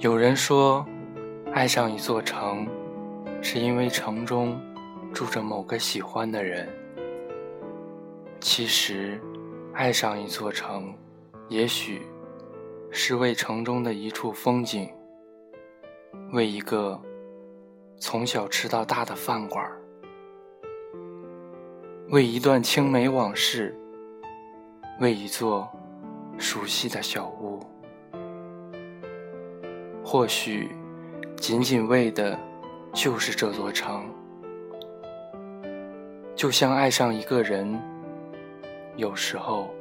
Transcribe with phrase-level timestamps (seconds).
[0.00, 0.82] 有人说，
[1.52, 2.66] 爱上一座城，
[3.42, 4.58] 是因为城中
[5.12, 6.66] 住着某个喜欢的人。
[8.40, 9.20] 其实，
[9.74, 10.94] 爱上一座城，
[11.50, 12.00] 也许
[12.90, 14.88] 是为城中的一处风景，
[16.32, 16.98] 为一个
[17.98, 19.70] 从小吃到大的饭馆，
[22.08, 23.78] 为一段青梅往事，
[24.98, 25.70] 为一座
[26.38, 27.60] 熟悉的小屋。
[30.12, 30.68] 或许，
[31.36, 32.36] 仅仅为的，
[32.92, 34.04] 就是这座城。
[36.34, 37.80] 就像爱上一个人，
[38.96, 39.72] 有时候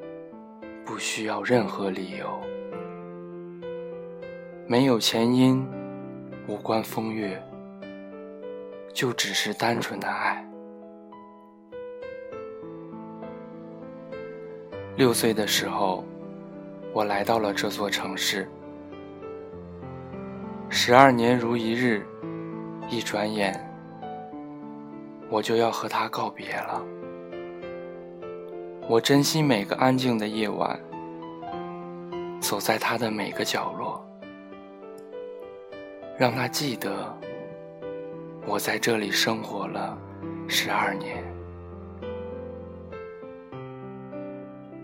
[0.85, 2.39] 不需要任何理由，
[4.67, 5.67] 没有前因，
[6.47, 7.41] 无关风月，
[8.93, 10.47] 就只是单纯的爱。
[14.95, 16.05] 六岁的时候，
[16.93, 18.47] 我来到了这座城市。
[20.71, 22.05] 十二年如一日，
[22.89, 23.59] 一转眼，
[25.27, 26.81] 我就要和他告别了。
[28.87, 30.79] 我珍惜每个安静的夜晚，
[32.39, 33.99] 走在他的每个角落，
[36.17, 37.17] 让他记得
[38.45, 39.97] 我在这里生活了
[40.47, 41.23] 十二年。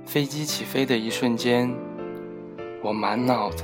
[0.04, 1.72] 飞机起飞的一瞬间，
[2.82, 3.64] 我满脑子。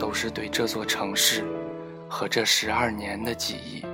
[0.00, 1.44] 都是对这座城市
[2.08, 3.84] 和这十二年的记忆。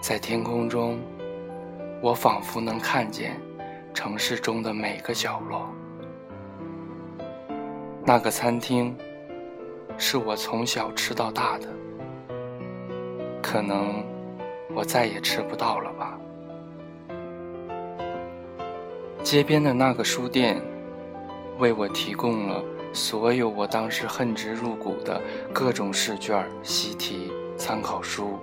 [0.00, 1.00] 在天空中，
[2.00, 3.38] 我仿佛能看见
[3.92, 5.68] 城市中的每个角落。
[8.04, 8.96] 那个餐厅
[9.98, 11.66] 是我从小吃到大的，
[13.42, 14.04] 可能
[14.72, 16.16] 我再也吃不到了吧。
[19.24, 20.62] 街边的那个书店
[21.58, 22.62] 为我提供了。
[22.96, 25.20] 所有我当时恨之入骨的
[25.52, 28.38] 各种试卷、习题、参考书，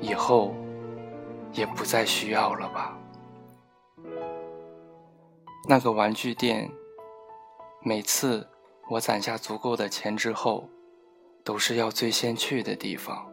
[0.00, 0.54] 以后
[1.52, 2.98] 也不再需要了吧？
[5.68, 6.72] 那个玩具店，
[7.82, 8.48] 每次
[8.88, 10.66] 我攒下足够的钱之后，
[11.44, 13.30] 都是要最先去的地方，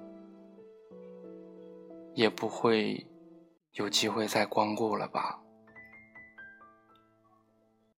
[2.14, 3.08] 也不会
[3.76, 5.40] 有机会再光顾了吧？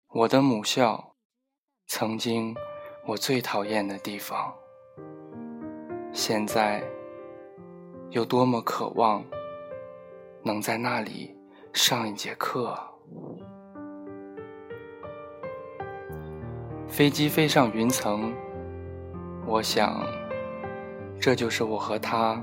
[0.10, 1.11] 我的母校。
[1.94, 2.56] 曾经，
[3.06, 4.56] 我最讨厌的地方，
[6.14, 6.82] 现在
[8.12, 9.22] 有多么渴望
[10.42, 11.36] 能在那里
[11.74, 12.80] 上一节课。
[16.88, 18.34] 飞机飞上云层，
[19.46, 20.02] 我想，
[21.20, 22.42] 这就是我和他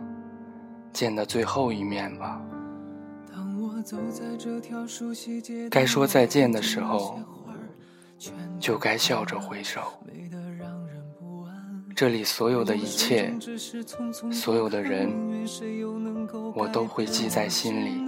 [0.93, 2.39] 见的最后一面吧。
[5.71, 7.19] 该说再见的时候。
[8.59, 9.81] 就该笑着挥手。
[11.95, 13.35] 这里所有的一切，
[14.31, 15.11] 所有的人，
[16.55, 18.07] 我都会记在心里，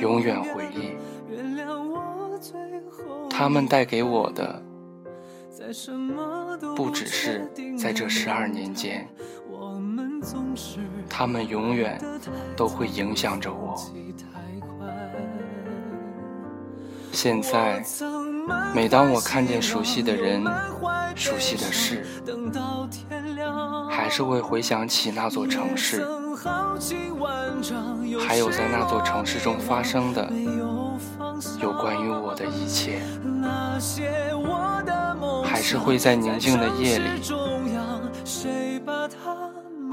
[0.00, 0.96] 永远回忆。
[3.28, 4.62] 他们带给我的，
[6.76, 9.08] 不只是在这十二年间，
[11.08, 12.00] 他们永远
[12.56, 13.74] 都会影响着我。
[17.10, 17.82] 现在。
[18.74, 20.42] 每当我看见熟悉的人、
[21.14, 22.04] 熟悉的事，
[23.90, 26.06] 还是会回想起那座城市，
[28.26, 30.32] 还有在那座城市中发生的
[31.60, 33.00] 有关于我的一切，
[35.44, 37.10] 还是会在宁静的夜里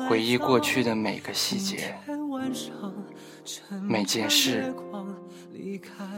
[0.07, 1.95] 回忆过去的每个细节、
[3.83, 4.73] 每件事、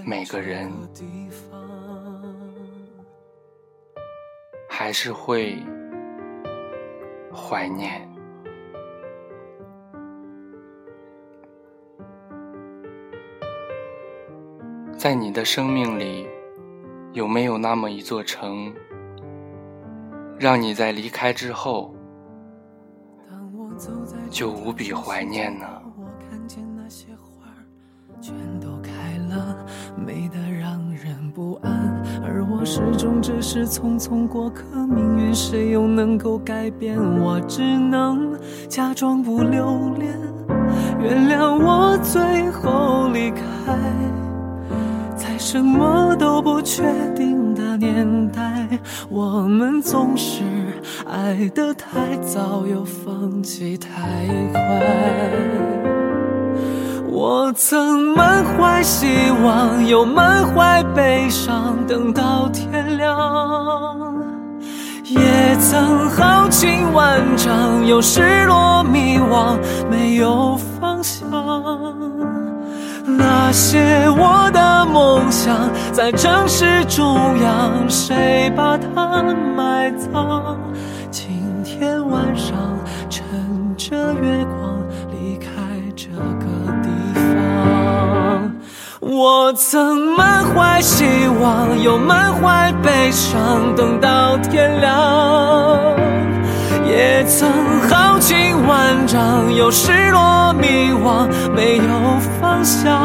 [0.06, 0.72] 每个人。
[4.74, 5.57] 还是会
[7.31, 8.09] 怀念，
[14.97, 16.28] 在你的生命里，
[17.14, 18.73] 有没有那么一座城，
[20.40, 21.94] 让你在离开之后
[24.32, 25.81] 就无比怀念呢？
[32.63, 36.97] 始终只是匆匆过客，命运谁又能够改变？
[37.19, 38.34] 我只能
[38.69, 40.17] 假装不留恋，
[40.99, 43.41] 原谅我最后离开，
[45.16, 46.84] 在什么都不确
[47.16, 48.67] 定的年代，
[49.09, 50.43] 我们总是
[51.05, 53.90] 爱得太早，又放弃太
[54.52, 56.10] 快。
[57.13, 64.16] 我曾满怀希望，又满怀悲伤，等到天亮，
[65.03, 69.58] 也曾豪情万丈，有失落迷惘，
[69.90, 71.28] 没有方向。
[73.05, 79.22] 那些我的梦想，在城市中央，谁把它
[79.58, 80.58] 埋葬？
[81.11, 82.55] 今天晚上，
[83.09, 83.25] 趁
[83.75, 84.81] 着月光，
[89.52, 91.03] 我曾满怀希
[91.42, 95.94] 望，又满怀悲伤，等到天亮。
[96.88, 97.52] 也曾
[97.90, 101.84] 豪情万丈，有失落迷惘，没有
[102.40, 102.98] 方向。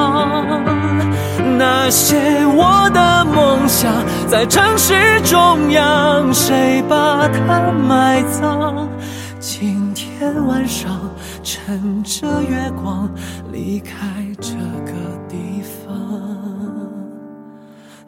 [1.58, 2.16] 那些
[2.54, 3.92] 我的梦想，
[4.28, 8.88] 在城市中央，谁把它埋葬？
[9.40, 11.10] 今天晚上，
[11.42, 13.10] 趁着月光，
[13.50, 13.96] 离开
[14.40, 14.52] 这
[14.84, 14.92] 个
[15.28, 15.55] 地方。